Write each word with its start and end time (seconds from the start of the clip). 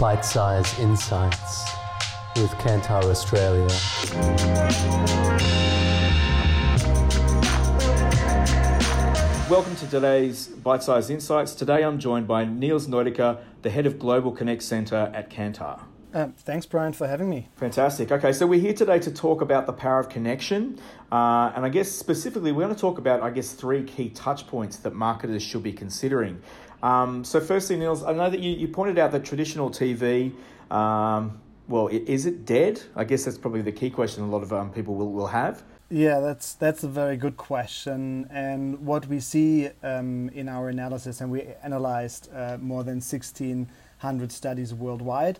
Bite 0.00 0.24
Size 0.24 0.76
Insights 0.80 1.70
with 2.34 2.50
Kantar 2.58 3.04
Australia. 3.04 3.68
Welcome 9.48 9.76
to 9.76 9.88
today's 9.88 10.48
Bite 10.48 10.82
Size 10.82 11.10
Insights. 11.10 11.54
Today 11.54 11.84
I'm 11.84 12.00
joined 12.00 12.26
by 12.26 12.44
Niels 12.44 12.88
Neudecker, 12.88 13.38
the 13.62 13.70
head 13.70 13.86
of 13.86 14.00
Global 14.00 14.32
Connect 14.32 14.64
Centre 14.64 15.12
at 15.14 15.30
Kantar. 15.30 15.82
Uh, 16.12 16.28
thanks, 16.38 16.64
Brian, 16.64 16.92
for 16.92 17.08
having 17.08 17.28
me. 17.28 17.48
Fantastic. 17.56 18.12
Okay, 18.12 18.32
so 18.32 18.46
we're 18.46 18.60
here 18.60 18.72
today 18.72 19.00
to 19.00 19.12
talk 19.12 19.42
about 19.42 19.66
the 19.66 19.72
power 19.72 19.98
of 19.98 20.08
connection. 20.08 20.78
Uh, 21.10 21.52
and 21.56 21.64
I 21.64 21.68
guess 21.68 21.90
specifically, 21.90 22.52
we're 22.52 22.62
going 22.62 22.74
to 22.74 22.80
talk 22.80 22.98
about, 22.98 23.20
I 23.20 23.30
guess, 23.30 23.52
three 23.52 23.82
key 23.82 24.10
touch 24.10 24.46
points 24.46 24.76
that 24.78 24.94
marketers 24.94 25.42
should 25.42 25.64
be 25.64 25.72
considering. 25.72 26.40
Um, 26.84 27.24
so, 27.24 27.40
firstly, 27.40 27.76
Niels, 27.76 28.04
I 28.04 28.12
know 28.12 28.28
that 28.28 28.40
you, 28.40 28.50
you 28.50 28.68
pointed 28.68 28.98
out 28.98 29.10
that 29.12 29.24
traditional 29.24 29.70
TV, 29.70 30.32
um, 30.70 31.40
well, 31.66 31.88
is 31.88 32.26
it 32.26 32.44
dead? 32.44 32.82
I 32.94 33.04
guess 33.04 33.24
that's 33.24 33.38
probably 33.38 33.62
the 33.62 33.72
key 33.72 33.88
question 33.88 34.22
a 34.22 34.28
lot 34.28 34.42
of 34.42 34.52
um, 34.52 34.70
people 34.70 34.94
will, 34.94 35.10
will 35.10 35.28
have. 35.28 35.62
Yeah, 35.88 36.20
that's 36.20 36.52
that's 36.54 36.84
a 36.84 36.88
very 36.88 37.16
good 37.16 37.38
question. 37.38 38.28
And 38.30 38.84
what 38.84 39.06
we 39.06 39.18
see 39.18 39.70
um, 39.82 40.28
in 40.34 40.46
our 40.46 40.68
analysis, 40.68 41.22
and 41.22 41.30
we 41.30 41.46
analyzed 41.62 42.28
uh, 42.34 42.58
more 42.60 42.84
than 42.84 42.96
1,600 42.96 44.30
studies 44.30 44.74
worldwide, 44.74 45.38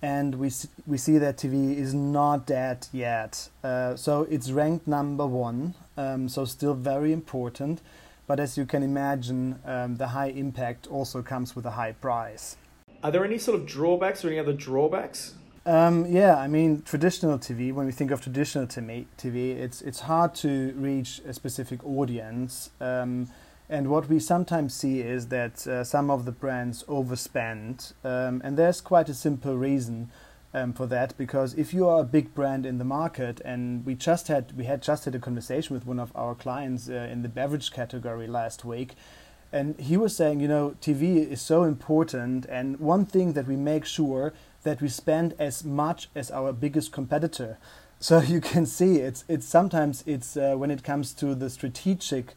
and 0.00 0.36
we 0.36 0.50
see, 0.50 0.68
we 0.86 0.96
see 0.96 1.18
that 1.18 1.38
TV 1.38 1.76
is 1.76 1.92
not 1.92 2.46
dead 2.46 2.86
yet. 2.92 3.48
Uh, 3.64 3.96
so 3.96 4.28
it's 4.30 4.52
ranked 4.52 4.86
number 4.86 5.26
one, 5.26 5.74
um, 5.96 6.28
so 6.28 6.44
still 6.44 6.74
very 6.74 7.12
important. 7.12 7.80
But 8.26 8.40
as 8.40 8.56
you 8.56 8.64
can 8.64 8.82
imagine, 8.82 9.58
um, 9.64 9.96
the 9.96 10.08
high 10.08 10.28
impact 10.28 10.86
also 10.86 11.22
comes 11.22 11.54
with 11.54 11.66
a 11.66 11.72
high 11.72 11.92
price. 11.92 12.56
Are 13.02 13.10
there 13.10 13.24
any 13.24 13.38
sort 13.38 13.60
of 13.60 13.66
drawbacks 13.66 14.24
or 14.24 14.28
any 14.28 14.38
other 14.38 14.54
drawbacks? 14.54 15.34
Um, 15.66 16.06
yeah, 16.06 16.36
I 16.36 16.46
mean, 16.46 16.82
traditional 16.82 17.38
TV, 17.38 17.72
when 17.72 17.86
we 17.86 17.92
think 17.92 18.10
of 18.10 18.20
traditional 18.20 18.66
TV, 18.66 19.56
it's, 19.56 19.80
it's 19.82 20.00
hard 20.00 20.34
to 20.36 20.72
reach 20.76 21.20
a 21.26 21.32
specific 21.32 21.84
audience. 21.86 22.70
Um, 22.80 23.28
and 23.68 23.88
what 23.88 24.08
we 24.08 24.20
sometimes 24.20 24.74
see 24.74 25.00
is 25.00 25.28
that 25.28 25.66
uh, 25.66 25.84
some 25.84 26.10
of 26.10 26.26
the 26.26 26.32
brands 26.32 26.82
overspend. 26.84 27.94
Um, 28.04 28.42
and 28.44 28.58
there's 28.58 28.82
quite 28.82 29.08
a 29.08 29.14
simple 29.14 29.56
reason 29.56 30.10
um, 30.54 30.72
for 30.72 30.86
that 30.86 31.16
because 31.18 31.52
if 31.54 31.74
you 31.74 31.88
are 31.88 32.00
a 32.00 32.04
big 32.04 32.32
brand 32.32 32.64
in 32.64 32.78
the 32.78 32.84
market, 32.84 33.40
and 33.44 33.84
we 33.84 33.94
just 33.94 34.28
had 34.28 34.56
we 34.56 34.64
had 34.64 34.80
just 34.80 35.04
had 35.04 35.14
a 35.14 35.18
conversation 35.18 35.74
with 35.74 35.84
one 35.84 35.98
of 35.98 36.12
our 36.14 36.34
clients 36.34 36.88
uh, 36.88 37.08
in 37.10 37.22
the 37.22 37.28
beverage 37.28 37.72
category 37.72 38.28
last 38.28 38.64
week, 38.64 38.94
and 39.52 39.78
he 39.80 39.96
was 39.96 40.16
saying, 40.16 40.40
you 40.40 40.48
know, 40.48 40.76
TV 40.80 41.28
is 41.28 41.42
so 41.42 41.64
important, 41.64 42.46
and 42.46 42.78
one 42.78 43.04
thing 43.04 43.32
that 43.32 43.48
we 43.48 43.56
make 43.56 43.84
sure 43.84 44.32
that 44.62 44.80
we 44.80 44.88
spend 44.88 45.34
as 45.38 45.64
much 45.64 46.08
as 46.14 46.30
our 46.30 46.52
biggest 46.52 46.92
competitor. 46.92 47.58
So 48.00 48.20
you 48.20 48.42
can 48.42 48.66
see 48.66 48.96
it's 48.96 49.24
it's 49.28 49.46
sometimes 49.46 50.04
it's 50.06 50.36
uh, 50.36 50.56
when 50.56 50.70
it 50.70 50.82
comes 50.84 51.14
to 51.14 51.34
the 51.34 51.48
strategic. 51.48 52.34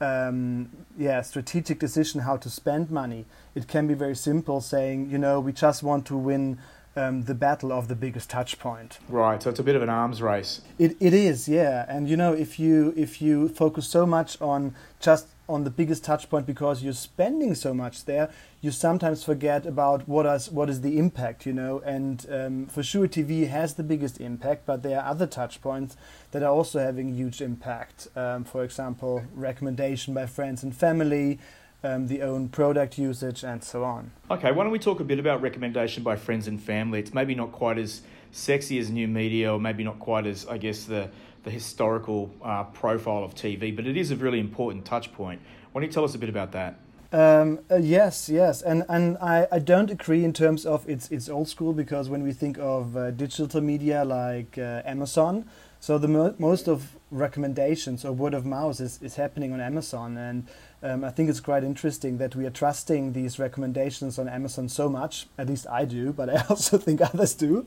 Um, 0.00 0.70
yeah, 0.96 1.20
strategic 1.20 1.78
decision 1.78 2.22
how 2.22 2.38
to 2.38 2.48
spend 2.48 2.90
money. 2.90 3.26
It 3.54 3.68
can 3.68 3.86
be 3.86 3.92
very 3.92 4.16
simple, 4.16 4.62
saying, 4.62 5.10
you 5.10 5.18
know, 5.18 5.40
we 5.40 5.52
just 5.52 5.82
want 5.82 6.06
to 6.06 6.16
win 6.16 6.58
um, 6.96 7.22
the 7.22 7.34
battle 7.34 7.72
of 7.72 7.88
the 7.88 7.94
biggest 7.94 8.30
touch 8.30 8.58
point. 8.58 8.98
Right, 9.08 9.42
so 9.42 9.50
it's 9.50 9.60
a 9.60 9.62
bit 9.62 9.76
of 9.76 9.82
an 9.82 9.88
arms 9.88 10.20
race. 10.20 10.60
It, 10.78 10.96
it 11.00 11.14
is, 11.14 11.48
yeah. 11.48 11.86
And 11.88 12.08
you 12.08 12.16
know, 12.16 12.32
if 12.32 12.58
you 12.58 12.92
if 12.96 13.22
you 13.22 13.48
focus 13.48 13.86
so 13.86 14.06
much 14.06 14.40
on 14.40 14.74
just 14.98 15.28
on 15.48 15.64
the 15.64 15.70
biggest 15.70 16.04
touch 16.04 16.30
point 16.30 16.46
because 16.46 16.82
you're 16.82 16.92
spending 16.92 17.56
so 17.56 17.74
much 17.74 18.04
there, 18.04 18.30
you 18.60 18.70
sometimes 18.70 19.24
forget 19.24 19.66
about 19.66 20.08
what 20.08 20.24
is 20.26 20.50
what 20.50 20.70
is 20.70 20.80
the 20.80 20.98
impact, 20.98 21.46
you 21.46 21.52
know. 21.52 21.80
And 21.84 22.24
um, 22.30 22.66
for 22.66 22.82
sure, 22.82 23.08
TV 23.08 23.48
has 23.48 23.74
the 23.74 23.82
biggest 23.82 24.20
impact, 24.20 24.66
but 24.66 24.82
there 24.82 24.98
are 25.00 25.06
other 25.06 25.26
touch 25.26 25.60
points 25.60 25.96
that 26.32 26.42
are 26.42 26.52
also 26.52 26.78
having 26.78 27.14
huge 27.14 27.40
impact. 27.40 28.08
Um, 28.16 28.44
for 28.44 28.64
example, 28.64 29.24
recommendation 29.34 30.14
by 30.14 30.26
friends 30.26 30.62
and 30.62 30.74
family 30.74 31.38
um, 31.82 32.06
the 32.06 32.22
own 32.22 32.48
product 32.48 32.98
usage, 32.98 33.42
and 33.42 33.62
so 33.62 33.84
on. 33.84 34.10
Okay, 34.30 34.52
why 34.52 34.64
don't 34.64 34.72
we 34.72 34.78
talk 34.78 35.00
a 35.00 35.04
bit 35.04 35.18
about 35.18 35.42
recommendation 35.42 36.02
by 36.02 36.16
friends 36.16 36.46
and 36.46 36.62
family? 36.62 36.98
It's 37.00 37.14
maybe 37.14 37.34
not 37.34 37.52
quite 37.52 37.78
as 37.78 38.02
sexy 38.32 38.78
as 38.78 38.90
new 38.90 39.08
media, 39.08 39.52
or 39.52 39.60
maybe 39.60 39.84
not 39.84 39.98
quite 39.98 40.26
as, 40.26 40.46
I 40.46 40.58
guess, 40.58 40.84
the, 40.84 41.10
the 41.44 41.50
historical 41.50 42.30
uh, 42.42 42.64
profile 42.64 43.24
of 43.24 43.34
TV, 43.34 43.74
but 43.74 43.86
it 43.86 43.96
is 43.96 44.10
a 44.10 44.16
really 44.16 44.40
important 44.40 44.84
touch 44.84 45.12
point. 45.12 45.40
Why 45.72 45.80
don't 45.80 45.88
you 45.88 45.92
tell 45.92 46.04
us 46.04 46.14
a 46.14 46.18
bit 46.18 46.28
about 46.28 46.52
that? 46.52 46.78
Um, 47.12 47.58
uh, 47.68 47.76
yes, 47.76 48.28
yes, 48.28 48.62
and 48.62 48.84
and 48.88 49.18
I, 49.18 49.48
I 49.50 49.58
don't 49.58 49.90
agree 49.90 50.24
in 50.24 50.32
terms 50.32 50.64
of 50.64 50.88
it's 50.88 51.10
it's 51.10 51.28
old 51.28 51.48
school 51.48 51.72
because 51.72 52.08
when 52.08 52.22
we 52.22 52.32
think 52.32 52.56
of 52.58 52.96
uh, 52.96 53.10
digital 53.10 53.60
media 53.60 54.04
like 54.04 54.56
uh, 54.56 54.82
Amazon, 54.84 55.44
so 55.80 55.98
the 55.98 56.06
mo- 56.06 56.36
most 56.38 56.68
of 56.68 56.94
recommendations 57.10 58.04
or 58.04 58.12
word 58.12 58.32
of 58.32 58.46
mouth 58.46 58.80
is, 58.80 59.02
is 59.02 59.16
happening 59.16 59.52
on 59.52 59.60
Amazon, 59.60 60.16
and 60.16 60.46
um, 60.84 61.02
I 61.02 61.10
think 61.10 61.28
it's 61.28 61.40
quite 61.40 61.64
interesting 61.64 62.18
that 62.18 62.36
we 62.36 62.46
are 62.46 62.50
trusting 62.50 63.12
these 63.12 63.40
recommendations 63.40 64.16
on 64.16 64.28
Amazon 64.28 64.68
so 64.68 64.88
much. 64.88 65.26
At 65.36 65.48
least 65.48 65.66
I 65.68 65.86
do, 65.86 66.12
but 66.12 66.30
I 66.30 66.44
also 66.48 66.78
think 66.78 67.00
others 67.00 67.34
do. 67.34 67.66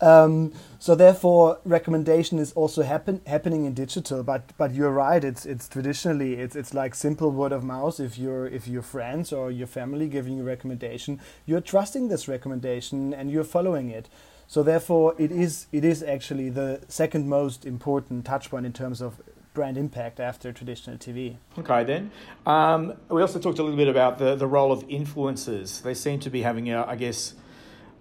Um, 0.00 0.52
so 0.78 0.94
therefore, 0.94 1.58
recommendation 1.64 2.38
is 2.38 2.52
also 2.52 2.82
happen, 2.82 3.20
happening 3.26 3.64
in 3.64 3.74
digital. 3.74 4.22
But 4.22 4.52
but 4.56 4.72
you're 4.74 4.92
right. 4.92 5.22
It's 5.24 5.44
it's 5.44 5.68
traditionally 5.68 6.34
it's 6.34 6.54
it's 6.54 6.72
like 6.72 6.94
simple 6.94 7.30
word 7.30 7.52
of 7.52 7.64
mouth. 7.64 7.98
If 7.98 8.18
your 8.18 8.46
if 8.46 8.68
your 8.68 8.82
friends 8.82 9.32
or 9.32 9.50
your 9.50 9.66
family 9.66 10.08
giving 10.08 10.36
you 10.36 10.42
a 10.42 10.46
recommendation, 10.46 11.20
you're 11.46 11.60
trusting 11.60 12.08
this 12.08 12.28
recommendation 12.28 13.12
and 13.12 13.30
you're 13.30 13.44
following 13.44 13.90
it. 13.90 14.08
So 14.46 14.62
therefore, 14.62 15.14
it 15.18 15.32
is 15.32 15.66
it 15.72 15.84
is 15.84 16.02
actually 16.02 16.48
the 16.50 16.80
second 16.88 17.28
most 17.28 17.66
important 17.66 18.24
touchpoint 18.24 18.64
in 18.64 18.72
terms 18.72 19.00
of 19.00 19.20
brand 19.58 19.76
impact 19.76 20.20
after 20.20 20.52
traditional 20.52 20.96
TV. 20.96 21.36
Okay, 21.58 21.82
then. 21.82 22.12
Um, 22.46 22.94
we 23.08 23.20
also 23.20 23.40
talked 23.40 23.58
a 23.58 23.62
little 23.62 23.76
bit 23.76 23.88
about 23.88 24.18
the, 24.18 24.36
the 24.36 24.46
role 24.46 24.70
of 24.70 24.86
influencers. 24.86 25.82
They 25.82 25.94
seem 25.94 26.20
to 26.20 26.30
be 26.30 26.42
having, 26.42 26.70
a, 26.70 26.86
I 26.86 26.94
guess, 26.94 27.34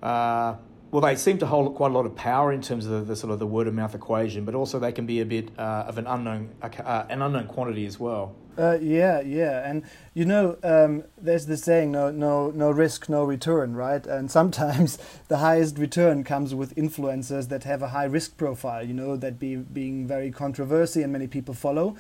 uh, 0.04 0.54
well, 0.92 1.02
they 1.02 1.16
seem 1.16 1.38
to 1.40 1.46
hold 1.46 1.76
quite 1.76 1.92
a 1.92 1.94
lot 1.94 2.06
of 2.06 2.16
power 2.16 2.52
in 2.52 2.62
terms 2.62 2.86
of 2.86 2.92
the, 2.92 3.00
the 3.00 3.16
sort 3.16 3.32
of 3.32 3.40
the 3.40 3.48
word 3.48 3.68
of 3.68 3.74
mouth 3.74 3.94
equation, 3.94 4.46
but 4.46 4.56
also 4.56 4.80
they 4.80 4.92
can 4.92 5.06
be 5.06 5.20
a 5.20 5.26
bit 5.26 5.50
uh, 5.58 5.86
of 5.88 5.98
an 5.98 6.08
unknown 6.08 6.50
uh, 6.62 7.06
an 7.10 7.22
unknown 7.22 7.48
quantity 7.48 7.86
as 7.86 8.00
well. 8.00 8.36
Uh, 8.58 8.78
yeah, 8.82 9.22
yeah, 9.22 9.70
and 9.70 9.84
you 10.16 10.26
know, 10.26 10.58
um, 10.64 11.04
there's 11.16 11.46
the 11.46 11.56
saying, 11.56 11.92
no, 11.92 12.10
no, 12.10 12.50
no 12.50 12.72
risk, 12.72 13.08
no 13.08 13.24
return, 13.24 13.76
right? 13.76 14.08
And 14.08 14.32
sometimes 14.32 14.98
the 15.28 15.38
highest 15.38 15.78
return 15.78 16.24
comes 16.24 16.56
with 16.56 16.76
influencers 16.76 17.50
that 17.50 17.66
have 17.66 17.84
a 17.84 17.90
high 17.90 18.06
risk 18.06 18.36
profile. 18.36 18.84
You 18.84 18.96
know, 18.96 19.16
that 19.16 19.38
be 19.38 19.58
being 19.58 20.08
very 20.08 20.32
controversial 20.32 21.04
and 21.04 21.14
many 21.14 21.28
people 21.28 21.54
follow. 21.54 21.98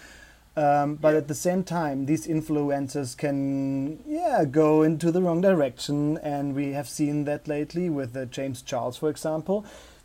Um, 0.57 0.95
but 0.95 1.13
at 1.13 1.27
the 1.27 1.35
same 1.35 1.63
time, 1.63 2.07
these 2.07 2.25
influencers 2.25 3.15
can, 3.15 3.99
yeah, 4.07 4.43
go 4.43 4.81
into 4.81 5.11
the 5.11 5.21
wrong 5.21 5.39
direction, 5.39 6.17
and 6.23 6.55
we 6.55 6.73
have 6.73 6.89
seen 6.89 7.25
that 7.25 7.47
lately 7.47 7.91
with 7.91 8.17
uh, 8.17 8.25
James 8.25 8.63
Charles, 8.63 8.97
for 8.97 9.07
example, 9.07 9.63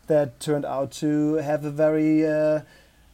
that 0.09 0.41
turned 0.41 0.67
out 0.67 0.91
to 0.93 1.37
have 1.37 1.65
a 1.65 1.71
very, 1.71 2.27
uh, 2.27 2.61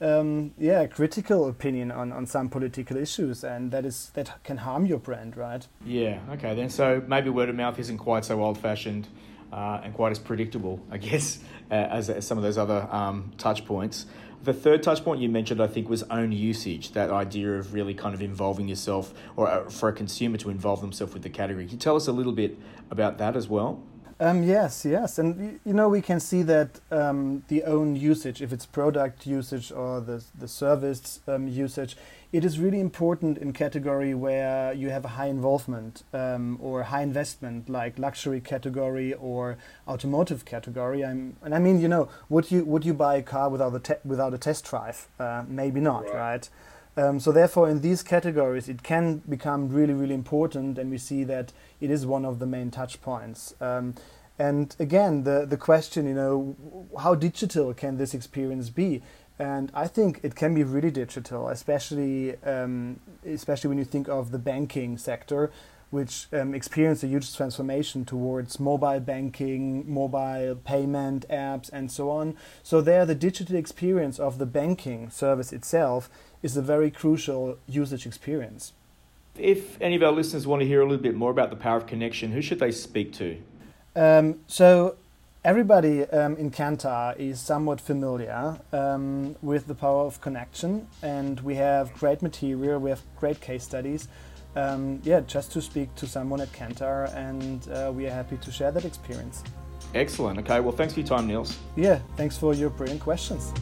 um, 0.01 0.53
yeah, 0.59 0.85
critical 0.89 1.49
opinion 1.49 1.93
on, 1.93 2.11
on 2.11 2.27
some 2.27 2.49
political 2.49 2.97
issues, 2.97 3.45
and 3.45 3.71
that 3.71 3.85
is 3.85 4.11
that 4.15 4.43
can 4.43 4.57
harm 4.57 4.85
your 4.85 4.99
brand, 4.99 5.37
right? 5.37 5.65
Yeah. 5.87 6.19
Okay. 6.33 6.57
Then, 6.57 6.71
so 6.71 7.05
maybe 7.07 7.31
word 7.31 7.49
of 7.49 7.55
mouth 7.55 7.79
isn't 7.79 7.99
quite 7.99 8.25
so 8.25 8.43
old-fashioned. 8.43 9.07
Uh, 9.53 9.81
and 9.83 9.95
quite 9.95 10.13
as 10.13 10.19
predictable, 10.19 10.79
I 10.91 10.99
guess, 10.99 11.39
uh, 11.71 11.75
as, 11.75 12.11
as, 12.11 12.27
some 12.27 12.37
of 12.37 12.45
those 12.45 12.59
other 12.59 12.87
um, 12.91 13.33
touch 13.39 13.65
points. 13.65 14.07
The 14.45 14.53
third 14.53 14.83
touch 14.83 15.03
point 15.03 15.21
you 15.21 15.29
mentioned, 15.29 15.61
I 15.61 15.67
think, 15.67 15.89
was 15.89 16.03
own 16.05 16.33
usage. 16.33 16.93
That 16.93 17.11
idea 17.11 17.55
of 17.55 17.75
really 17.75 17.95
kind 17.95 18.15
of 18.15 18.23
involving 18.23 18.69
yourself, 18.69 19.13
or 19.37 19.49
uh, 19.49 19.69
for 19.69 19.89
a 19.89 19.93
consumer 19.93 20.37
to 20.39 20.51
involve 20.51 20.81
themselves 20.81 21.13
with 21.13 21.23
the 21.23 21.31
category. 21.31 21.65
Can 21.65 21.73
you 21.73 21.79
tell 21.79 21.97
us 21.97 22.07
a 22.07 22.13
little 22.13 22.33
bit 22.33 22.57
about 22.91 23.19
that 23.19 23.37
as 23.37 23.49
well? 23.49 23.83
Um, 24.21 24.43
yes, 24.43 24.85
yes, 24.85 25.17
and 25.21 25.61
you 25.65 25.73
know 25.73 25.89
we 25.89 26.03
can 26.03 26.19
see 26.19 26.43
that 26.43 26.81
um, 26.91 27.45
the 27.47 27.63
own 27.63 27.95
usage, 27.95 28.43
if 28.43 28.53
it's 28.53 28.67
product 28.67 29.29
usage 29.29 29.71
or 29.71 30.01
the 30.01 30.25
the 30.37 30.49
service 30.49 31.21
um, 31.29 31.47
usage, 31.47 31.97
it 32.33 32.45
is 32.45 32.59
really 32.59 32.81
important 32.81 33.39
in 33.39 33.53
category 33.53 34.15
where 34.15 34.73
you 34.73 34.91
have 34.91 35.05
a 35.05 35.09
high 35.09 35.29
involvement 35.29 36.03
um, 36.13 36.59
or 36.61 36.83
high 36.83 37.03
investment, 37.03 37.69
like 37.69 37.97
luxury 37.97 38.41
category 38.41 39.15
or 39.15 39.57
automotive 39.87 40.45
category. 40.45 41.05
I'm, 41.05 41.37
and 41.41 41.55
I 41.55 41.61
mean, 41.61 41.81
you 41.81 41.87
know, 41.87 42.09
would 42.29 42.51
you 42.51 42.65
would 42.65 42.85
you 42.85 42.95
buy 42.95 43.17
a 43.17 43.23
car 43.23 43.49
without 43.49 43.89
a 43.89 43.99
without 44.05 44.35
a 44.35 44.39
test 44.39 44.65
drive? 44.65 45.07
Uh, 45.21 45.45
maybe 45.47 45.81
not, 45.81 46.07
right? 46.07 46.15
right? 46.15 46.51
Um, 46.99 47.21
so 47.21 47.31
therefore, 47.31 47.71
in 47.71 47.81
these 47.81 48.03
categories, 48.03 48.69
it 48.69 48.83
can 48.83 49.19
become 49.29 49.69
really, 49.69 49.95
really 49.95 50.15
important, 50.15 50.79
and 50.79 50.91
we 50.91 50.99
see 50.99 51.23
that 51.25 51.53
it 51.81 51.91
is 51.93 52.05
one 52.05 52.25
of 52.25 52.41
the 52.41 52.47
main 52.47 52.73
touch 52.73 53.01
points. 53.01 53.55
Um, 53.61 53.95
and 54.37 54.75
again, 54.81 55.23
the 55.23 55.47
the 55.47 55.57
question, 55.57 56.07
you 56.07 56.15
know, 56.15 56.57
how 56.99 57.15
digital 57.15 57.73
can 57.73 57.99
this 57.99 58.15
experience 58.15 58.69
be? 58.71 59.03
And 59.39 59.71
I 59.75 59.87
think 59.87 60.19
it 60.25 60.35
can 60.35 60.55
be 60.55 60.65
really 60.65 60.91
digital, 60.91 61.49
especially 61.49 62.37
um, 62.43 62.99
especially 63.25 63.69
when 63.69 63.79
you 63.79 63.85
think 63.85 64.09
of 64.09 64.33
the 64.33 64.39
banking 64.39 64.99
sector, 64.99 65.53
which 65.91 66.27
um, 66.33 66.55
experienced 66.55 67.03
a 67.03 67.07
huge 67.07 67.35
transformation 67.35 68.05
towards 68.05 68.61
mobile 68.61 69.01
banking, 69.01 69.91
mobile 69.91 70.57
payment 70.57 71.27
apps, 71.31 71.71
and 71.73 71.91
so 71.91 72.11
on. 72.11 72.37
So, 72.63 72.81
there, 72.81 73.07
the 73.07 73.15
digital 73.15 73.57
experience 73.57 74.19
of 74.19 74.39
the 74.39 74.47
banking 74.47 75.11
service 75.11 75.53
itself 75.53 76.11
is 76.43 76.57
a 76.57 76.63
very 76.63 76.91
crucial 76.91 77.59
usage 77.67 78.07
experience. 78.07 78.73
If 79.37 79.81
any 79.81 79.97
of 79.97 80.03
our 80.03 80.13
listeners 80.13 80.47
want 80.47 80.61
to 80.61 80.67
hear 80.67 80.81
a 80.81 80.85
little 80.85 81.03
bit 81.03 81.15
more 81.15 81.31
about 81.31 81.51
the 81.51 81.57
power 81.57 81.77
of 81.77 81.87
connection, 81.87 82.33
who 82.33 82.43
should 82.43 82.59
they 82.59 82.73
speak 82.73 83.13
to? 83.15 83.39
Um, 83.97 84.41
so, 84.47 84.97
everybody 85.45 86.05
um, 86.05 86.37
in 86.37 86.51
Kantar 86.51 87.17
is 87.17 87.41
somewhat 87.41 87.81
familiar 87.81 88.61
um, 88.73 89.37
with 89.41 89.67
the 89.67 89.75
power 89.75 90.05
of 90.05 90.21
connection, 90.21 90.89
and 91.03 91.41
we 91.41 91.55
have 91.55 91.95
great 91.95 92.21
material, 92.21 92.79
we 92.79 92.91
have 92.91 93.03
great 93.19 93.41
case 93.41 93.65
studies. 93.65 94.09
Um, 94.59 95.01
yeah, 95.05 95.21
just 95.21 95.53
to 95.53 95.63
speak 95.63 95.95
to 95.97 96.07
someone 96.07 96.41
at 96.41 96.51
Kantar, 96.53 97.15
and 97.15 97.69
uh, 97.71 97.93
we 97.95 98.07
are 98.07 98.11
happy 98.11 98.37
to 98.39 98.51
share 98.51 98.73
that 98.73 98.85
experience. 98.85 99.45
Excellent. 99.95 100.39
Okay, 100.41 100.61
well, 100.61 100.73
thanks 100.73 100.95
for 100.95 101.01
your 101.01 101.09
time, 101.09 101.27
Niels. 101.27 101.57
Yeah, 101.77 102.01
thanks 102.17 102.37
for 102.37 102.55
your 102.55 102.71
brilliant 102.71 103.01
questions. 103.01 103.53